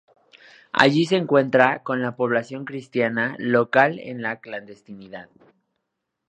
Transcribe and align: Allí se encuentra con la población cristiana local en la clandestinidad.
Allí 0.71 1.05
se 1.05 1.15
encuentra 1.15 1.83
con 1.83 2.01
la 2.01 2.15
población 2.15 2.65
cristiana 2.65 3.35
local 3.37 3.99
en 3.99 4.23
la 4.23 4.37
clandestinidad. 4.39 5.29